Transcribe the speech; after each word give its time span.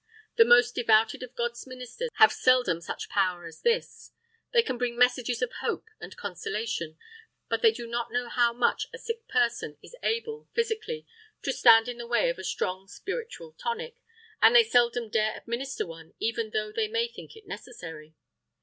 The 0.35 0.45
most 0.45 0.73
devoted 0.73 1.21
of 1.21 1.35
God's 1.35 1.67
ministers 1.67 2.09
have 2.15 2.31
seldom 2.31 2.81
such 2.81 3.07
power 3.07 3.45
as 3.45 3.61
this. 3.61 4.09
They 4.51 4.63
can 4.63 4.79
bring 4.79 4.97
messages 4.97 5.43
of 5.43 5.51
hope 5.61 5.89
and 5.99 6.17
consolation, 6.17 6.97
but 7.49 7.61
they 7.61 7.71
do 7.71 7.85
not 7.85 8.11
know 8.11 8.27
how 8.27 8.51
much 8.51 8.87
a 8.91 8.97
sick 8.97 9.27
person 9.27 9.77
is 9.83 9.95
able, 10.01 10.49
physically, 10.55 11.05
to 11.43 11.53
stand 11.53 11.87
in 11.87 11.99
the 11.99 12.07
way 12.07 12.31
of 12.31 12.39
a 12.39 12.43
strong 12.43 12.87
spiritual 12.87 13.51
tonic, 13.53 13.97
and 14.41 14.55
they 14.55 14.63
seldom 14.63 15.07
dare 15.07 15.37
administer 15.37 15.85
one, 15.85 16.15
even 16.19 16.49
though 16.49 16.71
they 16.71 16.87
may 16.87 17.07
think 17.07 17.35
it 17.35 17.45
necessary. 17.45 18.15